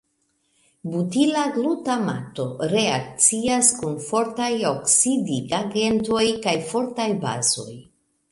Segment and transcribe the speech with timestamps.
[0.93, 7.71] Butila glutamato reakcias kun fortaj oksidigagentoj kaj fortaj bazoj.